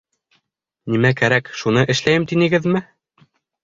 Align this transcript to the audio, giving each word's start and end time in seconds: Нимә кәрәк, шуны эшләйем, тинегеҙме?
Нимә 0.95 1.13
кәрәк, 1.21 1.53
шуны 1.61 1.87
эшләйем, 1.97 2.29
тинегеҙме? 2.35 2.87